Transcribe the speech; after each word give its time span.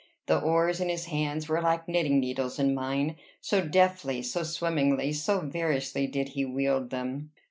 The 0.25 0.39
oars 0.39 0.81
in 0.81 0.89
his 0.89 1.05
hands 1.05 1.47
were 1.47 1.61
like 1.61 1.87
knitting 1.87 2.19
needles 2.19 2.57
in 2.57 2.73
mine, 2.73 3.17
so 3.39 3.61
deftly, 3.63 4.23
so 4.23 4.41
swimmingly, 4.41 5.13
so 5.13 5.41
variously, 5.41 6.07
did 6.07 6.29
he 6.29 6.43
wield 6.43 6.89
them. 6.89 7.29